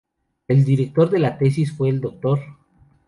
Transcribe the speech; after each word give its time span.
El 0.47 0.65
director 0.65 1.11
de 1.11 1.19
la 1.19 1.37
tesis 1.37 1.71
fue 1.77 1.89
el 1.89 2.01
Dr. 2.01 2.39